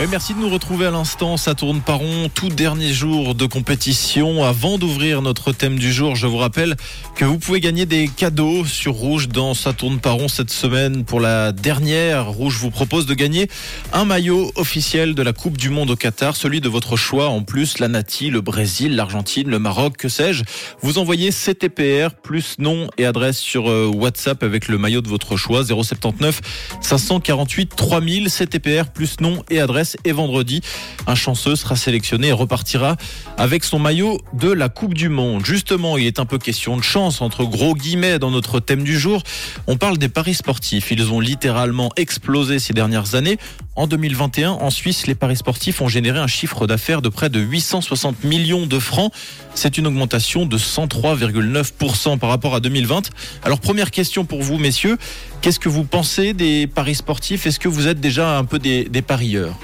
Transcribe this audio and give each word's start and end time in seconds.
Et 0.00 0.06
merci 0.06 0.32
de 0.32 0.38
nous 0.38 0.48
retrouver 0.48 0.86
à 0.86 0.92
l'instant. 0.92 1.36
Ça 1.36 1.56
tourne 1.56 1.80
par 1.80 1.98
rond, 1.98 2.30
tout 2.32 2.50
dernier 2.50 2.92
jour 2.92 3.34
de 3.34 3.46
compétition. 3.46 4.44
Avant 4.44 4.78
d'ouvrir 4.78 5.22
notre 5.22 5.50
thème 5.50 5.76
du 5.76 5.92
jour, 5.92 6.14
je 6.14 6.28
vous 6.28 6.36
rappelle 6.36 6.76
que 7.16 7.24
vous 7.24 7.40
pouvez 7.40 7.58
gagner 7.58 7.84
des 7.84 8.06
cadeaux 8.06 8.64
sur 8.64 8.92
Rouge 8.92 9.26
dans 9.26 9.54
Ça 9.54 9.72
tourne 9.72 9.98
par 9.98 10.14
rond 10.14 10.28
cette 10.28 10.52
semaine. 10.52 11.04
Pour 11.04 11.18
la 11.18 11.50
dernière, 11.50 12.28
Rouge 12.28 12.58
vous 12.58 12.70
propose 12.70 13.06
de 13.06 13.14
gagner 13.14 13.48
un 13.92 14.04
maillot 14.04 14.52
officiel 14.54 15.16
de 15.16 15.22
la 15.22 15.32
Coupe 15.32 15.56
du 15.56 15.68
Monde 15.68 15.90
au 15.90 15.96
Qatar, 15.96 16.36
celui 16.36 16.60
de 16.60 16.68
votre 16.68 16.94
choix. 16.94 17.28
En 17.28 17.42
plus, 17.42 17.80
la 17.80 17.88
Nati, 17.88 18.30
le 18.30 18.40
Brésil, 18.40 18.94
l'Argentine, 18.94 19.50
le 19.50 19.58
Maroc, 19.58 19.96
que 19.96 20.08
sais-je. 20.08 20.44
Vous 20.80 20.98
envoyez 20.98 21.30
CTPR 21.30 22.14
plus 22.22 22.60
nom 22.60 22.88
et 22.98 23.04
adresse 23.04 23.38
sur 23.38 23.68
euh, 23.68 23.90
WhatsApp 23.92 24.44
avec 24.44 24.68
le 24.68 24.78
maillot 24.78 25.00
de 25.00 25.08
votre 25.08 25.36
choix 25.36 25.64
079 25.64 26.40
548 26.82 27.74
3000 27.74 28.30
CTPR 28.30 28.90
plus 28.94 29.20
nom 29.20 29.42
et 29.50 29.58
adresse 29.58 29.87
et 30.04 30.12
vendredi 30.12 30.60
un 31.06 31.14
chanceux 31.14 31.56
sera 31.56 31.76
sélectionné 31.76 32.28
et 32.28 32.32
repartira 32.32 32.96
avec 33.36 33.64
son 33.64 33.78
maillot 33.78 34.20
de 34.34 34.50
la 34.50 34.68
Coupe 34.68 34.94
du 34.94 35.08
Monde. 35.08 35.44
Justement, 35.44 35.96
il 35.96 36.06
est 36.06 36.18
un 36.18 36.26
peu 36.26 36.38
question 36.38 36.76
de 36.76 36.82
chance 36.82 37.20
entre 37.20 37.44
gros 37.44 37.74
guillemets 37.74 38.18
dans 38.18 38.30
notre 38.30 38.60
thème 38.60 38.82
du 38.84 38.98
jour. 38.98 39.22
On 39.66 39.76
parle 39.76 39.98
des 39.98 40.08
paris 40.08 40.34
sportifs. 40.34 40.90
Ils 40.90 41.10
ont 41.12 41.20
littéralement 41.20 41.90
explosé 41.96 42.58
ces 42.58 42.74
dernières 42.74 43.14
années. 43.14 43.38
En 43.74 43.86
2021, 43.86 44.50
en 44.50 44.70
Suisse, 44.70 45.06
les 45.06 45.14
paris 45.14 45.36
sportifs 45.36 45.80
ont 45.80 45.88
généré 45.88 46.18
un 46.18 46.26
chiffre 46.26 46.66
d'affaires 46.66 47.00
de 47.00 47.08
près 47.08 47.30
de 47.30 47.40
860 47.40 48.24
millions 48.24 48.66
de 48.66 48.78
francs. 48.78 49.12
C'est 49.54 49.78
une 49.78 49.86
augmentation 49.86 50.46
de 50.46 50.58
103,9% 50.58 52.18
par 52.18 52.28
rapport 52.28 52.54
à 52.54 52.60
2020. 52.60 53.10
Alors 53.44 53.60
première 53.60 53.90
question 53.90 54.24
pour 54.24 54.42
vous, 54.42 54.58
messieurs. 54.58 54.98
Qu'est-ce 55.40 55.60
que 55.60 55.68
vous 55.68 55.84
pensez 55.84 56.32
des 56.32 56.66
paris 56.66 56.96
sportifs? 56.96 57.46
Est-ce 57.46 57.60
que 57.60 57.68
vous 57.68 57.86
êtes 57.86 58.00
déjà 58.00 58.36
un 58.36 58.44
peu 58.44 58.58
des, 58.58 58.84
des 58.84 59.02
parieurs? 59.02 59.56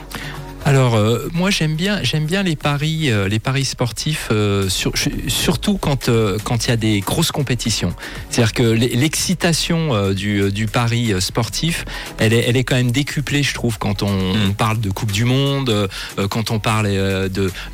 Alors 0.67 0.95
euh, 0.95 1.29
moi 1.35 1.51
j'aime 1.51 1.75
bien 1.77 2.03
j'aime 2.03 2.25
bien 2.25 2.43
les 2.43 2.57
paris 2.57 3.11
euh, 3.11 3.29
les 3.29 3.39
paris 3.39 3.67
sportifs 3.67 4.29
euh, 4.31 4.67
sur- 4.71 4.93
surtout 5.29 5.77
quand 5.77 6.09
euh, 6.09 6.39
quand 6.43 6.65
il 6.65 6.71
y 6.71 6.73
a 6.73 6.77
des 6.79 7.01
grosses 7.01 7.33
compétitions. 7.33 7.95
C'est-à-dire 8.31 8.55
que 8.55 8.63
l'e- 8.63 8.97
l'excitation 8.97 9.95
euh, 9.95 10.15
du, 10.15 10.41
euh, 10.41 10.51
du 10.51 10.65
pari 10.67 11.13
sportif, 11.21 11.85
elle 12.19 12.33
est 12.33 12.45
elle 12.49 12.57
est 12.57 12.65
quand 12.65 12.77
même 12.77 12.93
décuplée 12.93 13.43
je 13.43 13.53
trouve 13.53 13.79
quand 13.79 14.03
on, 14.03 14.15
Mm. 14.15 14.37
on 14.49 14.53
parle 14.55 14.81
de 14.81 14.89
Coupe 14.91 15.13
du 15.13 15.25
monde, 15.27 15.89
quand 16.31 16.51
on 16.51 16.59
parle 16.61 16.89
de, 16.89 17.29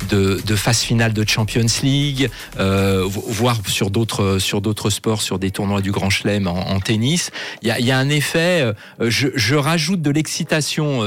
de 0.09 0.41
de 0.45 0.55
phase 0.55 0.79
finale 0.81 1.13
de 1.13 1.23
Champions 1.27 1.65
League, 1.83 2.29
euh, 2.59 3.03
vo- 3.05 3.23
voire 3.27 3.59
sur 3.67 3.89
d'autres 3.89 4.37
sur 4.39 4.59
d'autres 4.59 4.89
sports, 4.89 5.21
sur 5.21 5.39
des 5.39 5.51
tournois 5.51 5.79
du 5.81 5.91
Grand 5.91 6.09
Chelem 6.09 6.45
en, 6.47 6.69
en 6.71 6.79
tennis. 6.81 7.31
Il 7.61 7.69
y 7.69 7.71
a, 7.71 7.79
y 7.79 7.91
a 7.91 7.97
un 7.97 8.09
effet. 8.09 8.61
euh, 8.61 8.73
je, 8.99 9.29
je 9.35 9.55
rajoute 9.55 10.01
de 10.01 10.11
l'excitation 10.11 10.99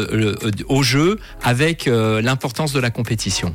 au 0.68 0.82
jeu 0.82 1.18
avec 1.42 1.73
euh, 1.86 2.22
l'importance 2.22 2.72
de 2.72 2.80
la 2.80 2.90
compétition. 2.90 3.52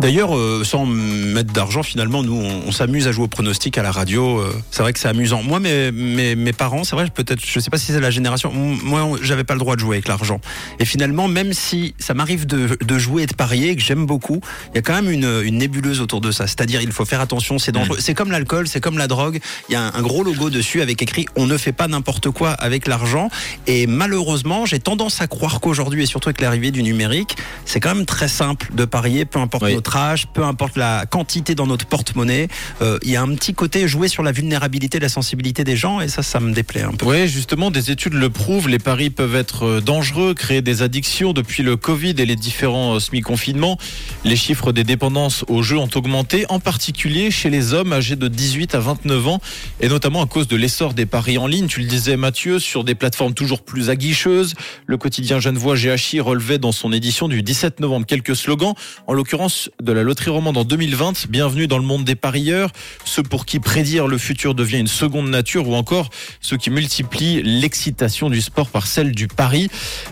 D'ailleurs, 0.00 0.36
euh, 0.36 0.62
sans 0.64 0.86
mettre 0.86 1.52
d'argent, 1.52 1.82
finalement, 1.82 2.22
nous, 2.22 2.34
on, 2.34 2.68
on 2.68 2.72
s'amuse 2.72 3.06
à 3.08 3.12
jouer 3.12 3.24
au 3.24 3.28
pronostic 3.28 3.76
à 3.78 3.82
la 3.82 3.90
radio. 3.92 4.38
euh, 4.40 4.52
c'est 4.70 4.82
vrai 4.82 4.92
que 4.92 4.98
c'est 4.98 5.08
amusant. 5.08 5.42
Moi, 5.42 5.60
mes, 5.60 5.90
mes, 5.92 6.34
mes 6.36 6.52
parents, 6.52 6.84
c'est 6.84 6.96
vrai, 6.96 7.06
peut-être, 7.12 7.40
je 7.44 7.60
sais 7.60 7.70
pas 7.70 7.78
si 7.78 7.92
c'est 7.92 8.00
la 8.00 8.10
génération. 8.10 8.52
Moi, 8.52 9.18
j'avais 9.22 9.44
pas 9.44 9.54
le 9.54 9.60
droit 9.60 9.76
de 9.76 9.80
jouer 9.80 9.96
avec 9.96 10.08
l'argent. 10.08 10.40
Et 10.78 10.84
finalement, 10.84 11.28
même 11.28 11.52
si 11.52 11.94
ça 11.98 12.14
m'arrive 12.14 12.46
de, 12.46 12.78
de 12.80 12.98
jouer 12.98 13.22
et 13.22 13.26
de 13.26 13.34
parier, 13.34 13.76
que 13.76 13.82
j'aime 13.82 14.06
beaucoup, 14.06 14.40
il 14.72 14.76
y 14.76 14.78
a 14.78 14.82
quand 14.82 14.94
même 14.94 15.10
une, 15.10 15.42
une 15.44 15.58
nébuleuse 15.58 16.00
autour 16.00 16.20
de 16.20 16.30
ça. 16.30 16.46
C'est-à-dire, 16.46 16.80
il 16.82 16.92
faut 16.92 17.04
faire 17.04 17.20
attention, 17.20 17.58
c'est 17.58 17.72
dangereux. 17.72 17.98
C'est 18.00 18.14
comme 18.14 18.30
l'alcool, 18.30 18.68
c'est 18.68 18.80
comme 18.80 18.98
la 18.98 19.06
drogue. 19.06 19.40
Il 19.68 19.72
y 19.72 19.76
a 19.76 19.82
un, 19.82 19.94
un 19.94 20.02
gros 20.02 20.22
logo 20.22 20.50
dessus 20.50 20.80
avec 20.82 21.02
écrit 21.02 21.26
"On 21.36 21.46
ne 21.46 21.56
fait 21.56 21.72
pas 21.72 21.88
n'importe 21.88 22.30
quoi 22.30 22.50
avec 22.50 22.86
l'argent". 22.86 23.28
Et 23.66 23.86
malheureusement, 23.86 24.66
j'ai 24.66 24.78
tendance 24.78 25.20
à 25.20 25.26
croire 25.26 25.60
qu'aujourd'hui, 25.60 26.02
et 26.02 26.06
surtout 26.06 26.28
avec 26.28 26.40
l'arrivée 26.40 26.70
du 26.70 26.82
numérique, 26.82 27.36
c'est 27.64 27.80
quand 27.80 27.94
même 27.94 28.06
très 28.06 28.28
simple 28.28 28.68
de 28.74 28.84
parier, 28.84 29.24
peu 29.24 29.38
importe 29.38 29.64
Oui. 29.64 29.69
Notre 29.74 29.96
âge, 29.96 30.26
peu 30.32 30.44
importe 30.44 30.76
la 30.76 31.06
quantité 31.06 31.54
dans 31.54 31.66
notre 31.66 31.86
porte-monnaie. 31.86 32.48
Euh, 32.82 32.98
Il 33.02 33.10
y 33.10 33.16
a 33.16 33.22
un 33.22 33.34
petit 33.34 33.54
côté 33.54 33.88
jouer 33.88 34.08
sur 34.08 34.22
la 34.22 34.32
vulnérabilité, 34.32 34.98
la 34.98 35.08
sensibilité 35.08 35.64
des 35.64 35.76
gens, 35.76 36.00
et 36.00 36.08
ça, 36.08 36.22
ça 36.22 36.40
me 36.40 36.52
déplaît 36.52 36.82
un 36.82 36.92
peu. 36.92 37.06
Oui, 37.06 37.28
justement, 37.28 37.70
des 37.70 37.90
études 37.90 38.14
le 38.14 38.30
prouvent. 38.30 38.68
Les 38.68 38.78
paris 38.78 39.10
peuvent 39.10 39.36
être 39.36 39.64
euh, 39.64 39.80
dangereux, 39.80 40.34
créer 40.34 40.62
des 40.62 40.82
addictions. 40.82 41.32
Depuis 41.32 41.62
le 41.62 41.76
Covid 41.76 42.14
et 42.18 42.26
les 42.26 42.36
différents 42.36 42.94
euh, 42.94 43.00
semi-confinements, 43.00 43.78
les 44.24 44.36
chiffres 44.36 44.72
des 44.72 44.84
dépendances 44.84 45.44
aux 45.48 45.62
jeux 45.62 45.78
ont 45.78 45.90
augmenté, 45.94 46.46
en 46.48 46.60
particulier 46.60 47.30
chez 47.30 47.50
les 47.50 47.72
hommes 47.74 47.92
âgés 47.92 48.16
de 48.16 48.28
18 48.28 48.74
à 48.74 48.80
29 48.80 49.28
ans, 49.28 49.40
et 49.80 49.88
notamment 49.88 50.22
à 50.22 50.26
cause 50.26 50.48
de 50.48 50.56
l'essor 50.56 50.94
des 50.94 51.06
paris 51.06 51.38
en 51.38 51.46
ligne. 51.46 51.66
Tu 51.66 51.80
le 51.80 51.86
disais, 51.86 52.16
Mathieu, 52.16 52.58
sur 52.58 52.84
des 52.84 52.94
plateformes 52.94 53.34
toujours 53.34 53.62
plus 53.62 53.90
aguicheuses. 53.90 54.54
Le 54.86 54.96
quotidien 54.96 55.40
Genevois 55.40 55.76
GHI 55.76 56.20
relevait 56.20 56.58
dans 56.58 56.72
son 56.72 56.92
édition 56.92 57.28
du 57.28 57.42
17 57.42 57.80
novembre 57.80 58.06
quelques 58.06 58.36
slogans, 58.36 58.74
en 59.06 59.12
l'occurrence 59.12 59.59
de 59.82 59.92
la 59.92 60.02
loterie 60.02 60.30
romande 60.30 60.56
en 60.56 60.64
2020. 60.64 61.26
Bienvenue 61.28 61.66
dans 61.66 61.78
le 61.78 61.84
monde 61.84 62.04
des 62.04 62.14
parieurs, 62.14 62.70
ceux 63.04 63.22
pour 63.22 63.44
qui 63.44 63.58
prédire 63.58 64.06
le 64.06 64.16
futur 64.18 64.54
devient 64.54 64.78
une 64.78 64.86
seconde 64.86 65.28
nature, 65.28 65.68
ou 65.68 65.74
encore 65.74 66.08
ceux 66.40 66.56
qui 66.56 66.70
multiplient 66.70 67.42
l'excitation 67.42 68.30
du 68.30 68.40
sport 68.40 68.68
par 68.68 68.86
celle 68.86 69.12
du 69.12 69.28
pari. 69.28 69.68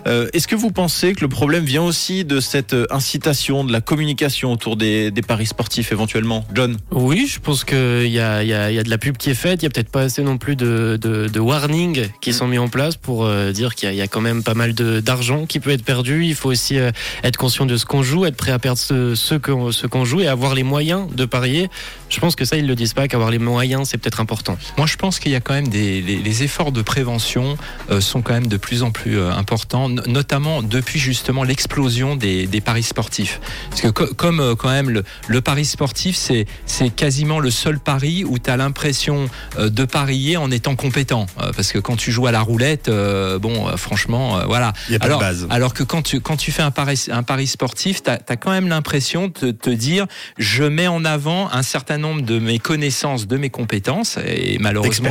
Euh, 0.07 0.29
Est-ce 0.33 0.49
que 0.49 0.57
vous 0.57 0.71
pensez 0.71 1.15
que 1.15 1.21
le 1.21 1.29
problème 1.29 1.65
vient 1.65 1.83
aussi 1.83 2.25
de 2.25 2.41
cette 2.41 2.75
euh, 2.75 2.87
incitation, 2.91 3.65
de 3.65 3.73
la 3.73 3.81
communication 3.81 4.53
autour 4.53 4.77
des, 4.77 5.13
paris 5.27 5.47
sportifs 5.47 5.93
éventuellement? 5.93 6.45
John? 6.55 6.77
Oui, 6.91 7.27
je 7.27 7.39
pense 7.41 7.65
qu'il 7.65 8.09
y 8.09 8.21
a, 8.21 8.43
de 8.45 8.91
la 8.91 8.99
pub 8.99 9.17
qui 9.17 9.31
est 9.31 9.35
faite. 9.35 9.63
Il 9.63 9.65
y 9.65 9.67
a 9.67 9.71
peut-être 9.71 9.91
pas 9.91 10.03
assez 10.03 10.23
non 10.23 10.39
plus 10.39 10.57
de, 10.57 11.39
warnings 11.39 12.09
qui 12.21 12.33
sont 12.33 12.49
mis 12.49 12.59
en 12.59 12.69
place 12.69 12.97
pour 12.97 13.25
euh, 13.25 13.53
dire 13.53 13.75
qu'il 13.75 13.95
y, 13.95 14.01
a- 14.01 14.07
quand 14.09 14.21
même 14.21 14.43
pas 14.43 14.55
mal 14.55 14.75
d'argent 14.75 15.47
qui 15.47 15.61
peut 15.61 15.71
être 15.71 15.85
perdu. 15.85 16.25
Il 16.27 16.35
faut 16.35 16.51
aussi 16.51 16.77
être 17.23 17.37
conscient 17.37 17.67
de 17.67 17.77
ce 17.77 17.85
qu'on 17.87 18.03
joue, 18.03 18.25
être 18.27 18.37
prêt 18.37 18.53
à 18.53 18.59
perdre 18.59 18.79
ce 18.79 19.38
ce 19.39 19.87
qu'on 19.87 20.05
joue 20.05 20.21
et 20.21 20.29
avoir 20.29 20.55
les 20.55 20.63
moyens 20.63 21.09
de 21.15 21.25
parier. 21.25 21.69
Je 22.09 22.21
pense 22.21 22.37
que 22.37 22.45
ça, 22.45 22.57
ils 22.57 22.67
le 22.67 22.75
disent 22.75 22.95
pas, 22.95 23.07
qu'avoir 23.09 23.31
les 23.31 23.39
moyens, 23.39 23.89
c'est 23.89 23.99
peut-être 23.99 24.21
important. 24.21 24.57
Moi, 24.77 24.87
je 24.87 24.97
pense 24.97 25.19
qu'il 25.19 25.33
y 25.33 25.35
a 25.35 25.41
quand 25.41 25.55
même 25.55 25.69
des 25.69 26.01
les, 26.01 26.17
les 26.17 26.43
efforts 26.43 26.73
de 26.73 26.83
prévention 26.83 27.57
euh, 27.91 28.01
sont 28.01 28.23
quand 28.23 28.33
même 28.33 28.47
de 28.47 28.57
plus 28.57 28.83
en 28.83 28.91
plus 28.91 29.19
euh, 29.19 29.31
importants, 29.33 29.89
no- 29.89 30.03
notamment 30.07 30.63
depuis 30.63 30.99
justement 30.99 31.45
l'explosion 31.45 32.17
des, 32.17 32.47
des 32.47 32.61
paris 32.61 32.83
sportifs. 32.83 33.41
Parce 33.71 33.83
que 33.83 33.89
co- 33.89 34.15
comme 34.15 34.41
euh, 34.41 34.55
quand 34.55 34.71
même 34.71 34.91
le, 34.91 35.05
le 35.27 35.41
pari 35.41 35.65
sportif, 35.65 36.17
c'est 36.17 36.47
c'est 36.67 36.91
quasiment 36.91 37.41
le 37.41 37.51
seul 37.51 37.79
pari 37.79 38.25
où 38.25 38.39
tu 38.39 38.51
as 38.51 38.57
l'impression 38.57 39.29
euh, 39.59 39.69
de 39.69 39.85
parier 39.85 40.37
en 40.37 40.51
étant 40.51 40.77
compétent. 40.77 41.27
Euh, 41.41 41.53
parce 41.55 41.73
que 41.73 41.79
quand 41.79 41.97
tu 41.97 42.11
joues 42.13 42.27
à 42.27 42.33
la 42.33 42.41
roulette, 42.41 42.89
euh, 42.89 43.39
bon, 43.39 43.69
euh, 43.69 43.77
franchement, 43.77 44.39
euh, 44.39 44.45
voilà. 44.47 44.73
Il 44.89 44.93
y 44.93 44.97
a 44.97 44.99
pas 44.99 45.07
alors, 45.07 45.19
de 45.21 45.25
base. 45.25 45.47
alors 45.51 45.75
que 45.75 45.83
quand 45.83 46.03
tu, 46.03 46.21
quand 46.21 46.37
tu 46.37 46.53
fais 46.53 46.63
un 46.63 46.71
pari, 46.71 47.07
un 47.11 47.23
pari 47.23 47.47
sportif, 47.47 48.03
tu 48.03 48.11
as, 48.11 48.37
quand 48.37 48.51
même 48.51 48.69
l'impression 48.69 49.31
de 49.43 49.51
te 49.51 49.71
dire 49.71 50.07
je 50.39 50.65
mets 50.65 50.87
en 50.89 51.05
avant 51.05 51.51
un 51.53 51.63
certain 51.63 51.98
nombre 51.99 52.23
de 52.23 52.39
mes 52.39 52.59
connaissances, 52.59 53.27
de 53.27 53.37
mes 53.37 53.51
compétences, 53.51 54.17
et 54.27 54.59
malheureusement, 54.59 55.09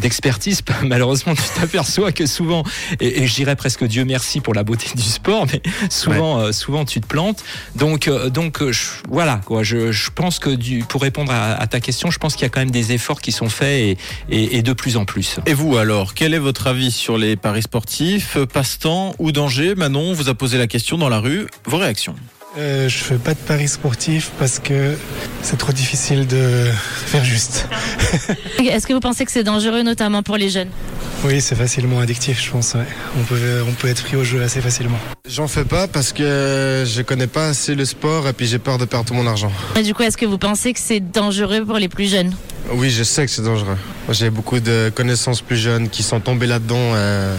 D'expertise. 0.00 0.62
malheureusement, 0.82 1.34
tu 1.34 1.42
t'aperçois 1.60 2.12
que 2.12 2.26
souvent, 2.26 2.64
et, 3.00 3.22
et 3.22 3.26
je 3.26 3.34
dirais 3.34 3.56
presque 3.56 3.84
Dieu 3.84 4.04
merci 4.04 4.40
pour 4.40 4.54
la 4.54 4.62
beauté 4.64 4.86
du 4.94 5.02
sport, 5.02 5.46
mais 5.52 5.60
souvent, 5.90 6.38
euh, 6.38 6.52
souvent 6.52 6.84
tu 6.84 7.00
te 7.00 7.06
plantes. 7.06 7.44
Donc, 7.76 8.08
euh, 8.08 8.30
donc 8.30 8.62
euh, 8.62 8.72
je- 8.72 8.88
voilà, 9.08 9.40
quoi. 9.44 9.62
Je, 9.62 9.92
je 9.92 10.10
pense 10.10 10.38
que 10.38 10.50
du, 10.50 10.84
pour 10.84 11.02
répondre 11.02 11.32
à, 11.32 11.52
à 11.54 11.66
ta 11.66 11.80
question, 11.80 12.10
je 12.10 12.18
pense 12.18 12.34
qu'il 12.34 12.42
y 12.42 12.46
a 12.46 12.48
quand 12.48 12.60
même 12.60 12.70
des 12.70 12.92
efforts 12.92 13.20
qui 13.20 13.32
sont 13.32 13.48
faits 13.48 13.68
et, 13.68 13.98
et, 14.30 14.56
et 14.58 14.62
de 14.62 14.72
plus 14.72 14.96
en 14.96 15.04
plus. 15.04 15.36
Et 15.46 15.54
vous 15.54 15.76
alors, 15.76 16.14
quel 16.14 16.34
est 16.34 16.38
votre 16.38 16.66
avis 16.66 16.90
sur 16.90 17.18
les 17.18 17.36
paris 17.36 17.62
sportifs 17.62 18.38
Passe-temps 18.52 19.14
ou 19.18 19.32
danger? 19.32 19.74
Manon 19.74 20.12
vous 20.12 20.28
a 20.28 20.34
posé 20.34 20.58
la 20.58 20.66
question 20.66 20.98
dans 20.98 21.08
la 21.08 21.18
rue. 21.18 21.46
Vos 21.66 21.78
réactions 21.78 22.14
Euh, 22.58 22.88
je 22.88 22.98
fais 22.98 23.14
pas 23.14 23.34
de 23.34 23.38
paris 23.38 23.68
sportifs 23.68 24.32
parce 24.38 24.58
que 24.58 24.96
c'est 25.40 25.56
trop 25.56 25.70
difficile 25.72 26.26
de 26.26 26.64
faire 27.06 27.22
juste. 27.24 27.68
Est-ce 28.58 28.88
que 28.88 28.92
vous 28.92 28.98
pensez 29.00 29.24
que 29.24 29.30
c'est 29.30 29.44
dangereux, 29.44 29.82
notamment 29.82 30.24
pour 30.24 30.36
les 30.36 30.50
jeunes? 30.50 30.70
Oui, 31.24 31.40
c'est 31.40 31.54
facilement 31.54 32.00
addictif, 32.00 32.42
je 32.44 32.50
pense. 32.50 32.74
ouais. 32.74 32.86
On 33.18 33.22
peut, 33.22 33.62
on 33.68 33.72
peut 33.72 33.86
être 33.86 34.02
pris 34.02 34.16
au 34.16 34.24
jeu 34.24 34.42
assez 34.42 34.60
facilement. 34.60 34.98
J'en 35.28 35.46
fais 35.46 35.64
pas 35.64 35.86
parce 35.86 36.12
que 36.12 36.84
je 36.86 37.02
connais 37.02 37.28
pas 37.28 37.48
assez 37.50 37.76
le 37.76 37.84
sport 37.84 38.26
et 38.26 38.32
puis 38.32 38.46
j'ai 38.48 38.58
peur 38.58 38.78
de 38.78 38.84
perdre 38.84 39.06
tout 39.06 39.14
mon 39.14 39.28
argent. 39.28 39.52
Et 39.76 39.82
du 39.84 39.94
coup, 39.94 40.02
est-ce 40.02 40.16
que 40.16 40.26
vous 40.26 40.38
pensez 40.38 40.72
que 40.72 40.80
c'est 40.80 41.00
dangereux 41.00 41.64
pour 41.64 41.76
les 41.78 41.88
plus 41.88 42.10
jeunes? 42.10 42.34
Oui, 42.72 42.90
je 42.90 43.02
sais 43.02 43.26
que 43.26 43.30
c'est 43.32 43.42
dangereux. 43.42 43.76
J'ai 44.10 44.30
beaucoup 44.30 44.60
de 44.60 44.92
connaissances 44.94 45.42
plus 45.42 45.56
jeunes 45.56 45.88
qui 45.88 46.02
sont 46.02 46.20
tombées 46.20 46.46
là-dedans. 46.46 46.76
euh, 46.94 47.36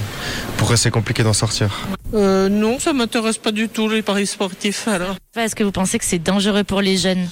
pour 0.58 0.72
eux, 0.74 0.76
c'est 0.76 0.92
compliqué 0.92 1.24
d'en 1.24 1.34
sortir. 1.34 1.70
Euh, 2.14 2.50
non, 2.50 2.80
ça 2.80 2.92
m'intéresse 2.92 3.38
pas 3.38 3.52
du 3.52 3.70
tout 3.70 3.88
les 3.88 4.02
paris 4.02 4.28
sportifs 4.28 4.88
alors. 4.88 5.16
Est-ce 5.38 5.56
que 5.56 5.64
vous 5.64 5.72
pensez 5.72 5.98
que 5.98 6.06
c'est 6.06 6.20
dangereux 6.20 6.66
pour 6.66 6.82
les 6.82 6.98
jeunes? 6.98 7.26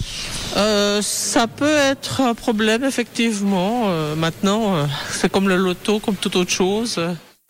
Euh, 0.55 1.01
ça 1.01 1.47
peut 1.47 1.75
être 1.75 2.21
un 2.21 2.33
problème 2.33 2.85
effectivement. 2.85 3.87
Euh, 3.87 4.15
maintenant, 4.15 4.75
euh, 4.77 4.85
c'est 5.11 5.29
comme 5.29 5.49
le 5.49 5.57
loto, 5.57 5.99
comme 5.99 6.15
toute 6.15 6.37
autre 6.37 6.51
chose. 6.51 6.99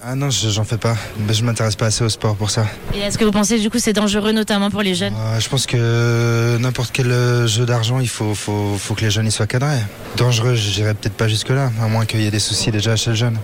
Ah 0.02 0.16
non, 0.16 0.30
je- 0.30 0.48
j'en 0.48 0.64
fais 0.64 0.78
pas. 0.78 0.96
Mais 1.28 1.34
je 1.34 1.44
m'intéresse 1.44 1.76
pas 1.76 1.88
assez 1.88 2.06
au 2.06 2.10
sport 2.10 2.36
pour 2.38 2.50
ça. 2.50 2.66
Et 2.96 3.00
est-ce 3.00 3.18
que 3.18 3.26
vous 3.26 3.32
pensez 3.34 3.60
du 3.60 3.70
coup 3.70 3.80
c'est 3.80 3.92
dangereux, 3.92 4.32
notamment 4.32 4.70
pour 4.72 4.82
les 4.82 4.96
jeunes? 4.96 5.14
Euh, 5.14 5.40
je 5.42 5.50
pense 5.50 5.66
que 5.66 6.58
n'importe 6.58 6.92
quel 6.94 7.12
euh, 7.12 7.48
jeu 7.48 7.66
d'argent, 7.66 8.00
il 8.00 8.08
faut, 8.08 8.34
faut, 8.34 8.78
faut 8.80 8.94
que 8.96 9.02
les 9.02 9.12
jeunes 9.12 9.28
y 9.28 9.32
soient 9.32 9.46
cadrés. 9.46 9.82
Dangereux, 10.16 10.56
je 10.56 10.72
dirais 10.72 10.94
peut-être 10.94 11.16
pas 11.16 11.28
jusque-là, 11.28 11.72
à 11.84 11.88
moins 11.90 12.06
qu'il 12.06 12.22
y 12.22 12.26
ait 12.28 12.32
des 12.32 12.40
soucis 12.40 12.72
déjà 12.72 12.96
chez 12.96 13.10
le 13.10 13.16
jeune. 13.18 13.38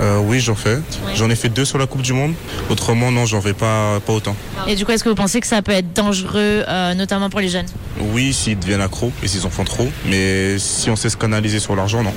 Euh, 0.00 0.20
oui, 0.20 0.38
j'en 0.38 0.54
fais. 0.54 0.78
J'en 1.16 1.28
ai 1.28 1.34
fait 1.34 1.48
deux 1.48 1.64
sur 1.64 1.76
la 1.76 1.86
Coupe 1.88 2.02
du 2.02 2.12
Monde. 2.12 2.34
Autrement, 2.70 3.10
non, 3.10 3.26
j'en 3.26 3.40
fais 3.40 3.52
pas, 3.52 3.98
pas 3.98 4.12
autant. 4.12 4.36
Et 4.68 4.76
du 4.76 4.84
coup, 4.86 4.92
est-ce 4.92 5.02
que 5.02 5.08
vous 5.08 5.14
pensez 5.16 5.40
que 5.40 5.46
ça 5.48 5.60
peut 5.60 5.72
être 5.72 5.92
dangereux, 5.92 6.62
euh, 6.68 6.94
notamment 6.94 7.30
pour 7.30 7.40
les 7.40 7.48
jeunes? 7.48 7.66
Oui, 8.12 8.32
s'ils 8.32 8.58
deviennent 8.60 8.80
accros 8.80 9.10
et 9.24 9.28
s'ils 9.28 9.44
en 9.44 9.50
font 9.50 9.64
trop. 9.64 9.90
Mais 10.06 10.56
si 10.60 10.88
on 10.88 10.94
sait 10.96 11.10
se 11.10 11.16
canaliser 11.16 11.58
sur 11.58 11.74
l'argent, 11.74 12.02
non. 12.04 12.14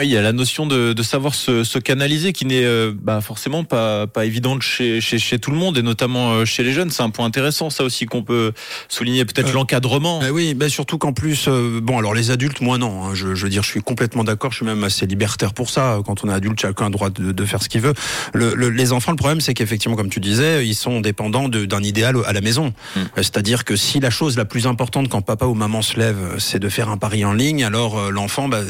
Il 0.00 0.08
y 0.08 0.16
a 0.16 0.22
la 0.22 0.32
notion 0.32 0.66
de, 0.66 0.92
de 0.92 1.02
savoir 1.02 1.34
se, 1.34 1.64
se 1.64 1.78
canaliser 1.78 2.32
qui 2.32 2.44
n'est 2.46 2.64
euh, 2.64 2.92
bah, 2.94 3.20
forcément 3.20 3.64
pas, 3.64 4.06
pas 4.06 4.24
évidente 4.24 4.62
chez, 4.62 5.00
chez, 5.00 5.18
chez 5.18 5.38
tout 5.38 5.50
le 5.50 5.56
monde 5.56 5.76
et 5.78 5.82
notamment 5.82 6.32
euh, 6.32 6.44
chez 6.44 6.62
les 6.62 6.72
jeunes. 6.72 6.90
C'est 6.90 7.02
un 7.02 7.10
point 7.10 7.26
intéressant, 7.26 7.68
ça 7.70 7.82
aussi 7.84 8.06
qu'on 8.06 8.22
peut 8.22 8.52
souligner. 8.88 9.24
Peut-être 9.24 9.48
Euh, 9.48 9.52
l'encadrement. 9.54 10.20
Bah 10.20 10.26
oui, 10.32 10.54
bah 10.54 10.68
surtout 10.68 10.98
qu'en 10.98 11.12
plus, 11.12 11.46
euh, 11.48 11.80
bon, 11.82 11.98
alors 11.98 12.14
les 12.14 12.30
adultes, 12.30 12.60
moi 12.60 12.78
non. 12.78 13.04
hein, 13.06 13.14
je, 13.14 13.34
je 13.34 13.42
veux 13.44 13.50
dire, 13.50 13.62
je 13.62 13.70
suis 13.70 13.82
complètement 13.82 14.24
d'accord. 14.24 14.52
Je 14.52 14.56
suis 14.58 14.66
même 14.66 14.84
assez 14.84 15.06
libertaire 15.06 15.52
pour 15.54 15.70
ça. 15.70 15.98
Quand 16.06 16.22
on 16.24 16.28
est 16.28 16.32
adulte, 16.34 16.60
chacun 16.60 16.84
a 16.84 16.88
le 16.88 16.92
droit 16.92 17.10
de, 17.10 17.32
de 17.32 17.44
faire 17.44 17.62
ce 17.62 17.68
qu'il 17.68 17.80
veut. 17.80 17.94
Le, 18.34 18.54
le- 18.54 18.70
les 18.70 18.92
enfants, 18.92 19.10
le 19.12 19.16
problème, 19.16 19.40
c'est 19.40 19.54
qu'effectivement, 19.54 19.96
comme 19.96 20.10
tu 20.10 20.20
disais, 20.20 20.66
ils 20.66 20.74
sont 20.76 21.00
dépendants 21.00 21.48
d'un 21.48 21.82
idéal 21.82 22.16
à 22.26 22.32
la 22.32 22.40
maison. 22.40 22.72
Mm. 22.96 23.00
C'est-à-dire 23.16 23.64
que 23.64 23.74
si 23.76 23.98
la 24.00 24.10
chose 24.10 24.36
la 24.36 24.44
plus 24.44 24.66
importante 24.66 25.08
quand 25.08 25.22
papa 25.22 25.46
ou 25.46 25.54
maman 25.54 25.82
se 25.82 25.98
lève, 25.98 26.36
c'est 26.38 26.58
de 26.60 26.68
faire 26.68 26.88
un 26.88 26.96
pari 26.98 27.24
en 27.24 27.32
ligne, 27.32 27.64
alors 27.64 28.10
l'enfant, 28.12 28.48
bah, 28.48 28.60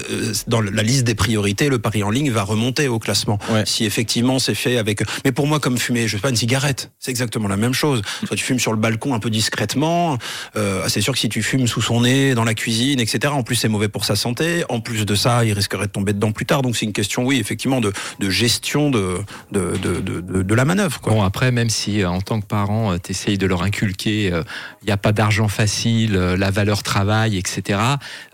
dans 0.46 0.60
la 0.60 0.82
liste 0.82 1.04
des 1.04 1.14
priorités, 1.18 1.68
le 1.68 1.78
pari 1.78 2.02
en 2.02 2.10
ligne 2.10 2.30
va 2.30 2.42
remonter 2.42 2.88
au 2.88 2.98
classement. 2.98 3.38
Ouais. 3.50 3.64
Si 3.66 3.84
effectivement 3.84 4.38
c'est 4.38 4.54
fait 4.54 4.78
avec. 4.78 5.02
Mais 5.24 5.32
pour 5.32 5.46
moi, 5.46 5.60
comme 5.60 5.76
fumer, 5.76 6.08
je 6.08 6.16
sais 6.16 6.22
pas 6.22 6.30
une 6.30 6.36
cigarette, 6.36 6.90
c'est 6.98 7.10
exactement 7.10 7.48
la 7.48 7.56
même 7.56 7.74
chose. 7.74 8.02
Soit 8.26 8.36
tu 8.36 8.44
fumes 8.44 8.58
sur 8.58 8.72
le 8.72 8.78
balcon 8.78 9.14
un 9.14 9.18
peu 9.18 9.30
discrètement. 9.30 10.16
Euh, 10.56 10.84
c'est 10.88 11.02
sûr 11.02 11.12
que 11.12 11.18
si 11.18 11.28
tu 11.28 11.42
fumes 11.42 11.66
sous 11.66 11.82
son 11.82 12.00
nez, 12.02 12.34
dans 12.34 12.44
la 12.44 12.54
cuisine, 12.54 13.00
etc. 13.00 13.34
En 13.34 13.42
plus, 13.42 13.56
c'est 13.56 13.68
mauvais 13.68 13.88
pour 13.88 14.04
sa 14.06 14.16
santé. 14.16 14.64
En 14.70 14.80
plus 14.80 15.04
de 15.04 15.14
ça, 15.14 15.44
il 15.44 15.52
risquerait 15.52 15.86
de 15.86 15.92
tomber 15.92 16.12
dedans 16.14 16.32
plus 16.32 16.46
tard. 16.46 16.62
Donc 16.62 16.76
c'est 16.76 16.86
une 16.86 16.92
question, 16.92 17.24
oui, 17.24 17.38
effectivement, 17.38 17.80
de, 17.80 17.92
de 18.18 18.30
gestion 18.30 18.90
de 18.90 19.18
de, 19.52 19.76
de, 19.76 20.20
de, 20.42 20.54
la 20.54 20.64
manœuvre. 20.64 21.00
Quoi. 21.00 21.12
Bon, 21.12 21.22
après, 21.22 21.50
même 21.52 21.70
si 21.70 22.02
euh, 22.02 22.08
en 22.08 22.20
tant 22.20 22.40
que 22.40 22.46
parent, 22.46 22.96
tu 22.98 23.10
essayes 23.10 23.38
de 23.38 23.46
leur 23.46 23.62
inculquer, 23.62 24.32
il 24.82 24.86
n'y 24.86 24.92
a 24.92 24.96
pas 24.96 25.12
d'argent 25.12 25.48
facile, 25.48 26.16
euh, 26.16 26.36
la 26.36 26.50
valeur 26.50 26.82
travail, 26.82 27.36
etc., 27.36 27.80